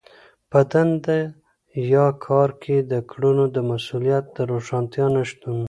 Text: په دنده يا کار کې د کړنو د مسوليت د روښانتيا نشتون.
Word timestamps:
په 0.49 0.59
دنده 0.71 1.17
يا 1.93 2.05
کار 2.25 2.49
کې 2.61 2.77
د 2.91 2.93
کړنو 3.11 3.45
د 3.55 3.57
مسوليت 3.71 4.25
د 4.35 4.37
روښانتيا 4.51 5.05
نشتون. 5.15 5.57